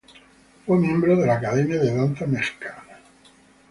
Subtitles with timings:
[0.65, 2.97] Fue miembro de la Academia de Danza Mexicana.